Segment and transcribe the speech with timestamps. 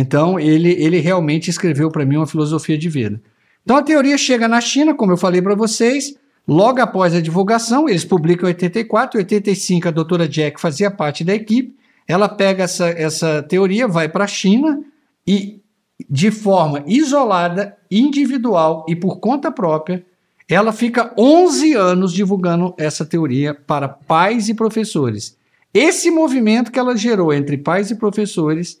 [0.00, 3.20] Então, ele, ele realmente escreveu para mim uma filosofia de vida.
[3.64, 6.14] Então, a teoria chega na China, como eu falei para vocês,
[6.46, 11.24] logo após a divulgação, eles publicam em 84, em 85 a doutora Jack fazia parte
[11.24, 11.74] da equipe,
[12.06, 14.80] ela pega essa, essa teoria, vai para a China
[15.26, 15.60] e,
[16.08, 20.06] de forma isolada, individual e por conta própria,
[20.48, 25.36] ela fica 11 anos divulgando essa teoria para pais e professores.
[25.74, 28.80] Esse movimento que ela gerou entre pais e professores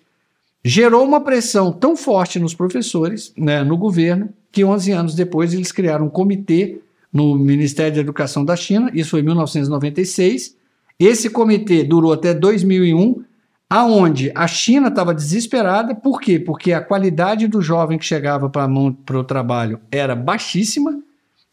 [0.68, 5.72] gerou uma pressão tão forte nos professores, né, no governo, que 11 anos depois eles
[5.72, 10.54] criaram um comitê no Ministério da Educação da China, isso foi em 1996.
[11.00, 13.24] Esse comitê durou até 2001,
[13.70, 16.38] aonde a China estava desesperada, por quê?
[16.38, 21.00] Porque a qualidade do jovem que chegava para o trabalho era baixíssima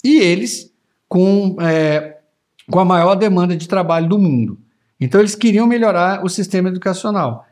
[0.04, 0.74] e eles
[1.08, 2.18] com, é,
[2.70, 4.58] com a maior demanda de trabalho do mundo.
[5.00, 7.46] Então eles queriam melhorar o sistema educacional.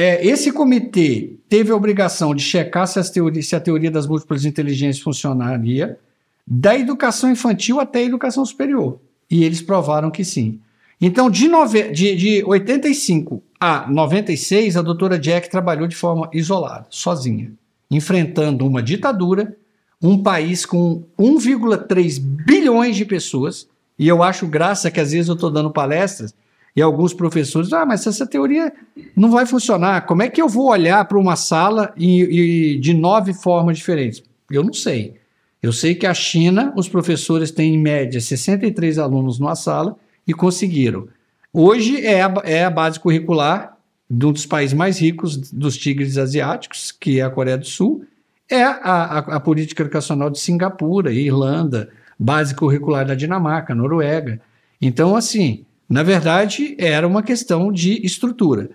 [0.00, 3.02] É, esse comitê teve a obrigação de checar se,
[3.42, 5.98] se, a teoria das múltiplas inteligências funcionaria,
[6.46, 9.00] da educação infantil até a educação superior.
[9.28, 10.60] E eles provaram que sim.
[11.00, 16.86] Então, de, nove, de, de 85 a 96, a doutora Jack trabalhou de forma isolada,
[16.90, 17.50] sozinha,
[17.90, 19.56] enfrentando uma ditadura,
[20.00, 25.34] um país com 1,3 bilhões de pessoas, e eu acho graça que às vezes eu
[25.34, 26.32] estou dando palestras
[26.74, 28.72] e alguns professores, ah, mas essa teoria
[29.16, 30.06] não vai funcionar.
[30.06, 34.22] Como é que eu vou olhar para uma sala e, e, de nove formas diferentes?
[34.50, 35.16] Eu não sei.
[35.62, 40.32] Eu sei que a China, os professores têm em média 63 alunos numa sala e
[40.32, 41.08] conseguiram.
[41.52, 43.76] Hoje é a, é a base curricular
[44.08, 48.04] de um dos países mais ricos dos tigres asiáticos, que é a Coreia do Sul,
[48.48, 54.40] é a, a, a política educacional de Singapura, Irlanda, base curricular da Dinamarca, Noruega.
[54.80, 58.70] Então, assim, na verdade, era uma questão de estrutura.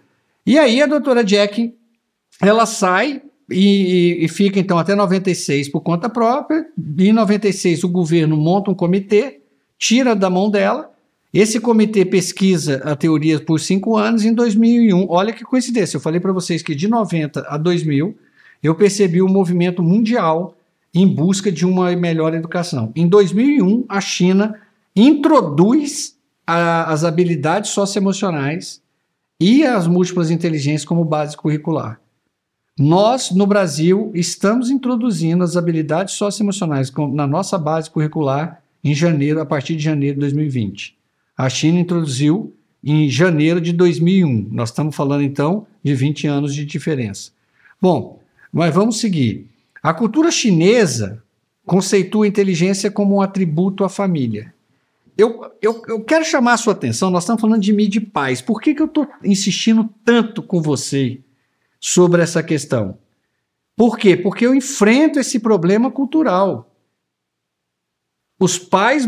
[0.46, 1.74] E aí a doutora Jack,
[2.42, 6.66] ela sai e, e, fica então até 96 por conta própria.
[6.98, 9.42] Em 96 o governo monta um comitê,
[9.78, 10.92] tira da mão dela.
[11.32, 14.26] Esse comitê pesquisa a teoria por cinco anos.
[14.26, 18.16] Em 2001, olha que coincidência, eu falei para vocês que de 90 a 2000
[18.62, 20.56] eu percebi um movimento mundial
[20.94, 22.92] em busca de uma melhor educação.
[22.96, 24.56] Em 2001, a China
[24.96, 26.13] introduz
[26.46, 28.82] a, as habilidades socioemocionais
[29.40, 32.00] e as múltiplas inteligências como base curricular.
[32.78, 39.46] Nós, no Brasil, estamos introduzindo as habilidades socioemocionais na nossa base curricular em janeiro, a
[39.46, 40.98] partir de janeiro de 2020.
[41.38, 44.50] A China introduziu em janeiro de 2001.
[44.52, 47.32] Nós estamos falando então de 20 anos de diferença.
[47.82, 48.20] Bom,
[48.52, 49.48] mas vamos seguir.
[49.82, 51.22] A cultura chinesa
[51.66, 54.54] conceitua a inteligência como um atributo à família
[55.18, 58.42] eu, eu, eu quero chamar a sua atenção, nós estamos falando de mídia de paz.
[58.42, 61.22] Por que, que eu estou insistindo tanto com você
[61.80, 62.98] sobre essa questão?
[63.76, 64.16] Por quê?
[64.16, 66.72] Porque eu enfrento esse problema cultural.
[68.40, 69.08] Os pais,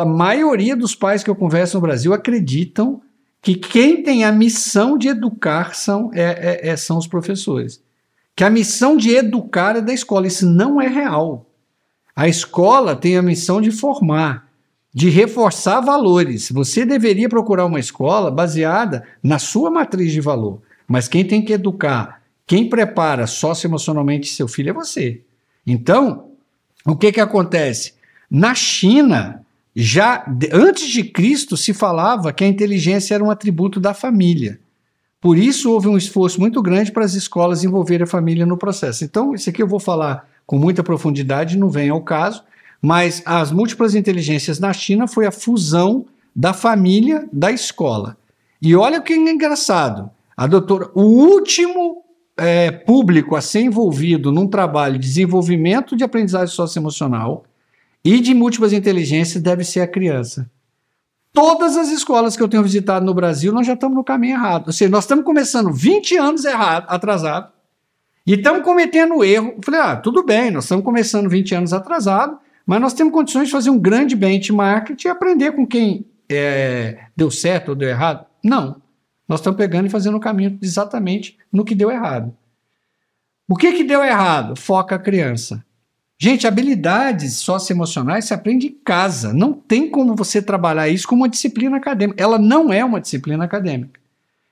[0.00, 3.02] a maioria dos pais que eu converso no Brasil acreditam
[3.42, 7.82] que quem tem a missão de educar são, é, é, é, são os professores.
[8.36, 10.26] Que a missão de educar é da escola.
[10.26, 11.46] Isso não é real.
[12.14, 14.49] A escola tem a missão de formar
[14.92, 16.50] de reforçar valores.
[16.50, 20.60] Você deveria procurar uma escola baseada na sua matriz de valor.
[20.86, 25.22] Mas quem tem que educar, quem prepara socioemocionalmente seu filho é você.
[25.64, 26.30] Então,
[26.84, 27.94] o que, que acontece?
[28.28, 33.94] Na China, já antes de Cristo se falava que a inteligência era um atributo da
[33.94, 34.58] família.
[35.20, 39.04] Por isso houve um esforço muito grande para as escolas envolverem a família no processo.
[39.04, 42.42] Então, isso aqui eu vou falar com muita profundidade, não vem ao caso,
[42.80, 48.16] mas as múltiplas inteligências na China foi a fusão da família da escola.
[48.62, 50.10] E olha o que é engraçado.
[50.36, 52.04] A doutora, o último
[52.36, 57.44] é, público a ser envolvido num trabalho de desenvolvimento de aprendizagem socioemocional
[58.04, 60.50] e de múltiplas inteligências deve ser a criança.
[61.32, 64.68] Todas as escolas que eu tenho visitado no Brasil, nós já estamos no caminho errado.
[64.68, 67.52] Ou seja, nós estamos começando 20 anos errado, atrasado,
[68.26, 69.54] e estamos cometendo erro.
[69.56, 73.46] Eu falei, ah, tudo bem, nós estamos começando 20 anos atrasado, mas nós temos condições
[73.46, 78.26] de fazer um grande benchmark e aprender com quem é, deu certo ou deu errado?
[78.42, 78.80] Não.
[79.28, 82.34] Nós estamos pegando e fazendo o caminho exatamente no que deu errado.
[83.48, 84.56] O que, que deu errado?
[84.56, 85.64] Foca a criança.
[86.22, 89.32] Gente, habilidades socioemocionais se aprende em casa.
[89.32, 92.22] Não tem como você trabalhar isso como uma disciplina acadêmica.
[92.22, 93.98] Ela não é uma disciplina acadêmica.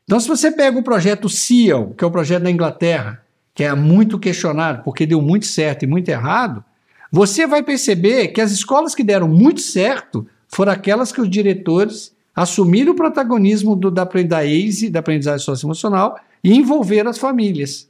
[0.05, 3.23] Então, se você pega o projeto CIAL, que é o projeto da Inglaterra,
[3.55, 6.65] que é muito questionado porque deu muito certo e muito errado,
[7.11, 12.15] você vai perceber que as escolas que deram muito certo foram aquelas que os diretores
[12.35, 17.89] assumiram o protagonismo do, da, da ACE, da aprendizagem socioemocional, e envolveram as famílias.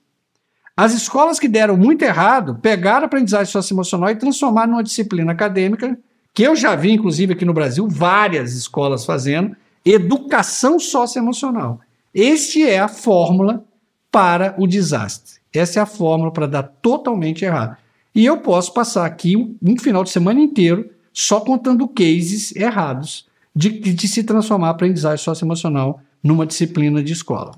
[0.76, 5.98] As escolas que deram muito errado pegaram a aprendizagem socioemocional e transformaram numa disciplina acadêmica,
[6.32, 11.80] que eu já vi, inclusive, aqui no Brasil, várias escolas fazendo, educação socioemocional.
[12.14, 13.64] Este é a fórmula
[14.10, 15.40] para o desastre.
[15.52, 17.76] Essa é a fórmula para dar totalmente errado.
[18.18, 23.68] E eu posso passar aqui um, final de semana inteiro só contando cases errados de,
[23.70, 27.52] de se transformar a aprendizagem socioemocional numa disciplina de escola.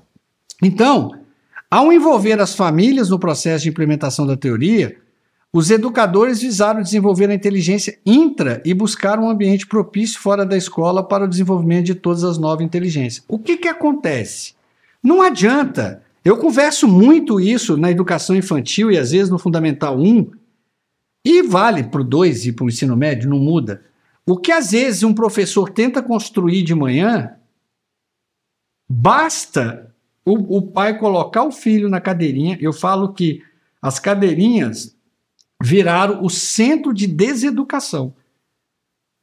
[0.61, 1.15] Então,
[1.67, 4.95] ao envolver as famílias no processo de implementação da teoria,
[5.51, 11.01] os educadores visaram desenvolver a inteligência intra e buscar um ambiente propício fora da escola
[11.01, 13.25] para o desenvolvimento de todas as nove inteligências.
[13.27, 14.53] O que, que acontece?
[15.01, 16.03] Não adianta.
[16.23, 20.39] Eu converso muito isso na educação infantil e às vezes no Fundamental 1,
[21.23, 23.83] e vale para o 2 e para o ensino médio, não muda.
[24.25, 27.35] O que às vezes um professor tenta construir de manhã,
[28.89, 29.93] basta
[30.25, 33.41] o, o pai colocar o filho na cadeirinha, eu falo que
[33.81, 34.95] as cadeirinhas
[35.61, 38.13] viraram o centro de deseducação.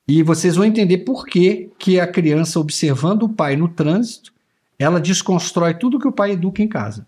[0.06, 4.32] E vocês vão entender por que, que a criança, observando o pai no trânsito,
[4.78, 7.06] ela desconstrói tudo que o pai educa em casa.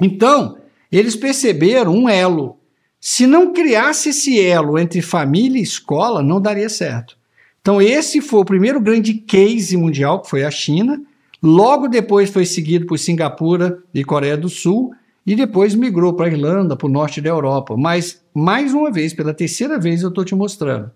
[0.00, 0.58] Então,
[0.92, 2.59] eles perceberam um elo.
[3.00, 7.16] Se não criasse esse elo entre família e escola, não daria certo.
[7.60, 11.00] Então, esse foi o primeiro grande case mundial, que foi a China,
[11.42, 14.92] Logo depois foi seguido por Singapura e Coreia do Sul
[15.26, 17.76] e depois migrou para a Irlanda, para o norte da Europa.
[17.76, 20.90] Mas, mais uma vez, pela terceira vez, eu estou te mostrando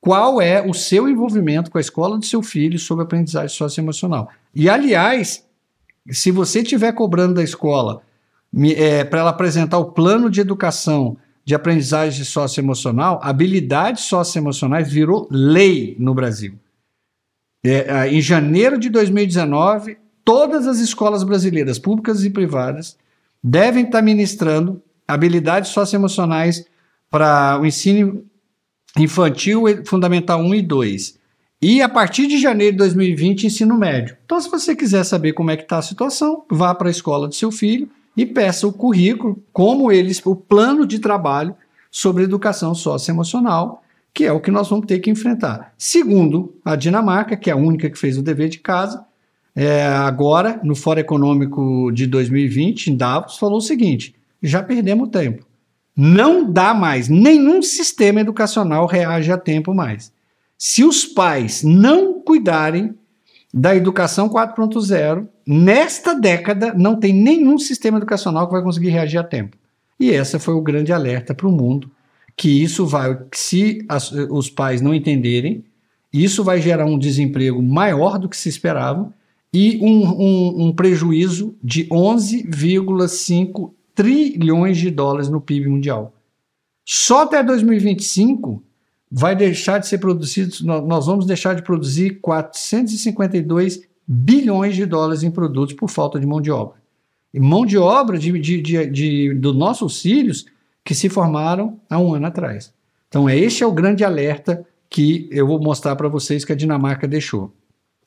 [0.00, 4.28] qual é o seu envolvimento com a escola do seu filho sobre aprendizagem socioemocional.
[4.54, 5.46] E, aliás,
[6.10, 8.02] se você estiver cobrando da escola
[8.76, 11.16] é, para ela apresentar o plano de educação
[11.48, 16.58] de aprendizagem socioemocional, habilidades socioemocionais virou lei no Brasil.
[17.64, 22.98] É, em janeiro de 2019, todas as escolas brasileiras, públicas e privadas,
[23.42, 26.66] devem estar ministrando habilidades socioemocionais
[27.10, 28.26] para o ensino
[28.98, 31.18] infantil, fundamental 1 e 2.
[31.62, 34.18] E a partir de janeiro de 2020, ensino médio.
[34.26, 37.26] Então, se você quiser saber como é que está a situação, vá para a escola
[37.26, 41.54] do seu filho e peça o currículo, como eles, o plano de trabalho
[41.90, 43.82] sobre educação socioemocional
[44.18, 45.72] que é o que nós vamos ter que enfrentar.
[45.78, 49.04] Segundo, a Dinamarca, que é a única que fez o dever de casa,
[49.54, 55.46] é, agora, no Fórum Econômico de 2020, em Davos, falou o seguinte: já perdemos tempo.
[55.96, 60.12] Não dá mais, nenhum sistema educacional reage a tempo mais.
[60.56, 62.94] Se os pais não cuidarem
[63.54, 69.24] da educação 4.0, nesta década não tem nenhum sistema educacional que vai conseguir reagir a
[69.24, 69.56] tempo.
[69.98, 71.90] E esse foi o grande alerta para o mundo
[72.36, 75.64] que isso vai, se as, os pais não entenderem,
[76.12, 79.12] isso vai gerar um desemprego maior do que se esperava
[79.52, 86.14] e um, um, um prejuízo de 11,5 trilhões de dólares no PIB mundial.
[86.84, 88.62] Só até 2025
[89.10, 95.30] vai deixar de ser produzido, nós vamos deixar de produzir 452 bilhões de dólares em
[95.30, 96.78] produtos por falta de mão de obra.
[97.32, 100.46] E mão de obra de, de, de, de dos nossos filhos
[100.82, 102.72] que se formaram há um ano atrás.
[103.08, 107.06] Então, este é o grande alerta que eu vou mostrar para vocês que a Dinamarca
[107.06, 107.52] deixou.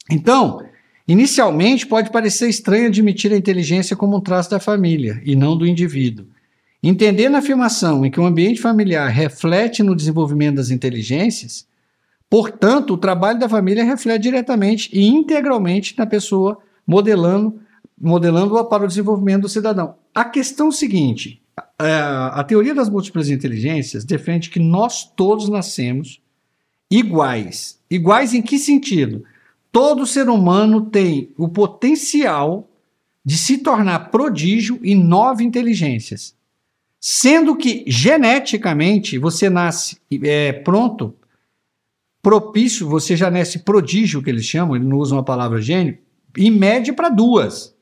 [0.10, 0.64] Então,
[1.08, 5.68] inicialmente pode parecer estranho admitir a inteligência como um traço da família e não do
[5.68, 6.26] indivíduo.
[6.82, 11.68] Entender na afirmação em que o ambiente familiar reflete no desenvolvimento das inteligências,
[12.32, 16.58] portanto, o trabalho da família reflete diretamente e integralmente na pessoa,
[16.88, 17.60] modelando
[18.02, 19.96] modelando-a para o desenvolvimento do cidadão.
[20.16, 21.42] A questão é a seguinte:
[21.80, 26.20] é, a teoria das múltiplas inteligências defende que nós todos nascemos
[26.90, 27.80] iguais.
[27.90, 29.24] Iguais em que sentido?
[29.72, 32.68] Todo ser humano tem o potencial
[33.24, 36.36] de se tornar prodígio em nove inteligências.
[37.00, 41.16] Sendo que geneticamente você nasce é, pronto,
[42.22, 45.98] propício, você já nasce prodígio, que eles chamam, eles não usam a palavra gênio,
[46.38, 47.76] em média para duas.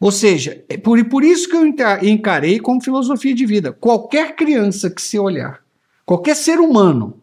[0.00, 1.64] Ou seja, é por, por isso que eu
[2.02, 3.72] encarei como filosofia de vida.
[3.72, 5.60] Qualquer criança que se olhar,
[6.04, 7.20] qualquer ser humano,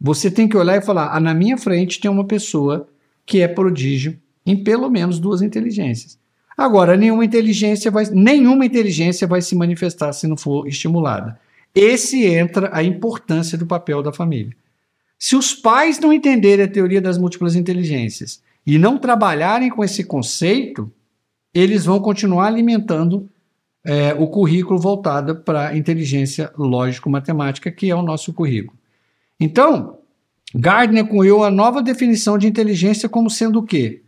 [0.00, 2.88] você tem que olhar e falar: ah, na minha frente tem uma pessoa
[3.24, 6.18] que é prodígio em pelo menos duas inteligências.
[6.56, 11.38] Agora, nenhuma inteligência vai, nenhuma inteligência vai se manifestar se não for estimulada.
[11.72, 14.56] Esse entra a importância do papel da família.
[15.18, 20.04] Se os pais não entenderem a teoria das múltiplas inteligências e não trabalharem com esse
[20.04, 20.90] conceito,
[21.52, 23.28] eles vão continuar alimentando
[23.84, 28.78] é, o currículo voltado para inteligência lógico-matemática, que é o nosso currículo.
[29.40, 29.98] Então,
[30.54, 34.02] Gardner cunhou a nova definição de inteligência como sendo o quê?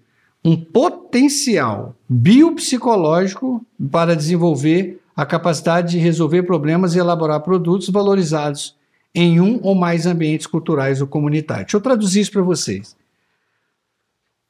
[0.45, 8.76] Um potencial biopsicológico para desenvolver a capacidade de resolver problemas e elaborar produtos valorizados
[9.14, 11.67] em um ou mais ambientes culturais ou comunitários.
[11.67, 12.97] Deixa eu traduzir isso para vocês.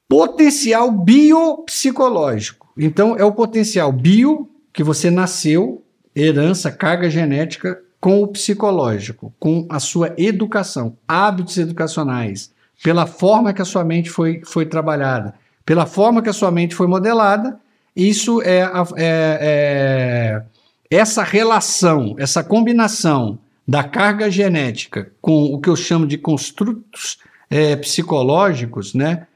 [0.09, 2.69] Potencial biopsicológico.
[2.77, 5.83] Então, é o potencial bio, que você nasceu,
[6.15, 12.51] herança, carga genética, com o psicológico, com a sua educação, hábitos educacionais,
[12.83, 15.35] pela forma que a sua mente foi, foi trabalhada,
[15.67, 17.61] pela forma que a sua mente foi modelada,
[17.95, 18.61] isso é,
[18.97, 20.43] é,
[20.91, 23.39] é essa relação, essa combinação
[23.71, 29.29] da carga genética com o que eu chamo de construtos é, psicológicos, né,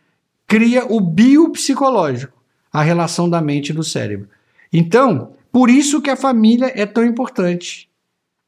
[0.45, 2.37] cria o biopsicológico,
[2.73, 4.29] a relação da mente e do cérebro.
[4.73, 7.89] Então, por isso que a família é tão importante.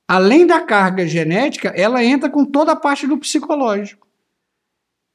[0.09, 4.09] Além da carga genética, ela entra com toda a parte do psicológico.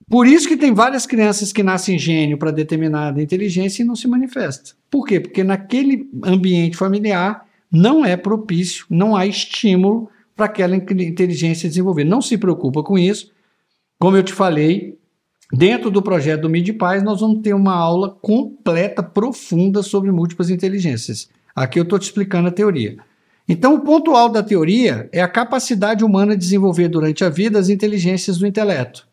[0.10, 4.08] Por isso que tem várias crianças que nascem gênio para determinada inteligência e não se
[4.08, 4.72] manifesta.
[4.90, 5.20] Por quê?
[5.20, 10.10] Porque naquele ambiente familiar não é propício, não há estímulo
[10.42, 12.04] para aquela inteligência desenvolver.
[12.04, 13.32] Não se preocupa com isso.
[14.00, 14.98] Como eu te falei,
[15.54, 21.30] dentro do projeto do MidPaz, nós vamos ter uma aula completa, profunda sobre múltiplas inteligências.
[21.56, 22.98] Aqui eu estou te explicando a teoria.
[23.48, 27.60] Então, o ponto alto da teoria é a capacidade humana de desenvolver durante a vida
[27.60, 29.08] as inteligências do intelecto.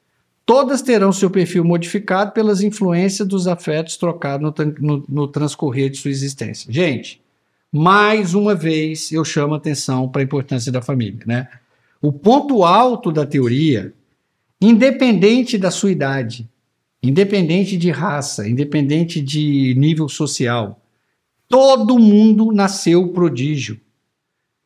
[0.47, 5.99] Todas terão seu perfil modificado pelas influências dos afetos trocados no, no, no transcorrer de
[5.99, 6.73] sua existência.
[6.73, 7.21] Gente,
[7.73, 11.21] mais uma vez eu chamo atenção para a importância da família.
[11.27, 11.49] Né?
[12.01, 13.93] O ponto alto da teoria,
[14.61, 16.49] independente da sua idade,
[17.03, 20.81] independente de raça, independente de nível social,
[21.49, 23.81] todo mundo nasceu prodígio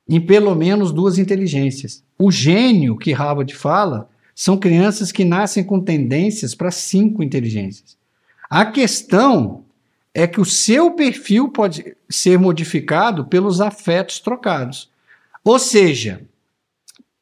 [0.08, 2.02] em pelo menos duas inteligências.
[2.18, 7.96] O gênio que Harvard fala são crianças que nascem com tendências para cinco inteligências.
[8.48, 9.64] A questão
[10.14, 14.90] é que o seu perfil pode ser modificado pelos afetos trocados.
[15.44, 16.22] Ou seja,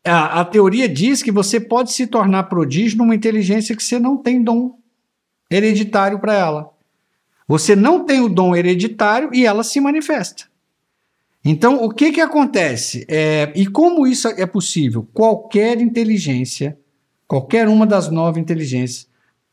[0.04, 4.16] a, a, teoria diz que você pode se tornar prodígio numa inteligência que você não
[4.16, 4.78] tem dom
[5.50, 6.70] hereditário para ela.
[7.47, 10.44] Você não tem o dom hereditário e ela se manifesta.
[11.44, 13.04] Então, o que, que acontece?
[13.09, 15.09] É, e como isso é possível?
[15.12, 16.78] Qualquer inteligência,
[17.26, 19.10] qualquer uma das nove inteligências,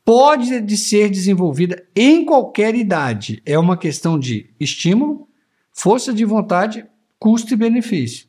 [0.08, 3.42] pode de ser desenvolvida em qualquer idade.
[3.44, 5.28] É uma questão de estímulo,
[5.70, 6.86] força de vontade,
[7.18, 8.26] custo e benefício.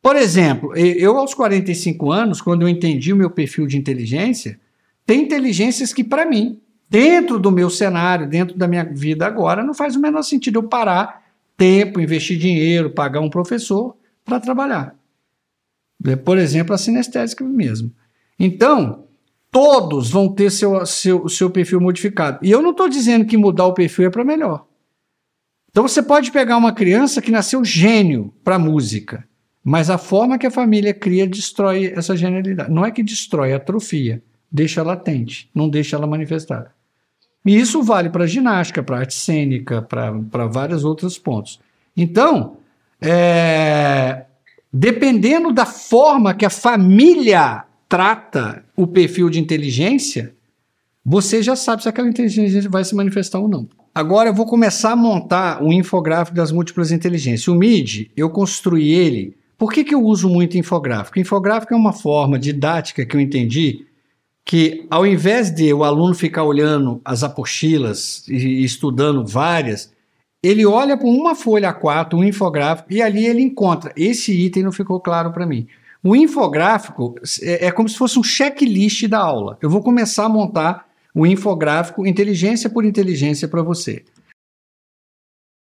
[0.00, 4.58] Por exemplo, eu aos 45 anos, quando eu entendi o meu perfil de inteligência,
[5.04, 9.74] tem inteligências que para mim, dentro do meu cenário, dentro da minha vida agora, não
[9.74, 14.96] faz o menor sentido eu parar tempo, investir dinheiro, pagar um professor para trabalhar.
[16.24, 17.92] Por exemplo, a sinestésica mesmo.
[18.38, 19.04] Então,
[19.52, 22.38] todos vão ter seu, seu, seu perfil modificado.
[22.42, 24.66] E eu não estou dizendo que mudar o perfil é para melhor.
[25.70, 29.28] Então você pode pegar uma criança que nasceu gênio para música,
[29.62, 32.70] mas a forma que a família cria destrói essa genialidade.
[32.72, 36.74] Não é que destrói, atrofia, deixa latente, não deixa ela manifestar.
[37.44, 41.60] E isso vale para ginástica, para arte cênica, para vários outros pontos.
[41.96, 42.56] Então,
[43.00, 44.24] é,
[44.72, 50.34] dependendo da forma que a família trata o perfil de inteligência,
[51.04, 53.68] você já sabe se aquela inteligência vai se manifestar ou não.
[53.94, 57.46] Agora eu vou começar a montar um infográfico das múltiplas inteligências.
[57.48, 59.36] O MID, eu construí ele.
[59.58, 61.18] Por que, que eu uso muito infográfico?
[61.18, 63.84] Infográfico é uma forma didática que eu entendi
[64.42, 69.92] que, ao invés de o aluno ficar olhando as apostilas e estudando várias,
[70.42, 73.92] ele olha para uma folha A4, um infográfico, e ali ele encontra.
[73.94, 75.68] Esse item não ficou claro para mim.
[76.04, 79.56] O infográfico é, é como se fosse um checklist da aula.
[79.62, 84.04] Eu vou começar a montar o infográfico inteligência por inteligência para você.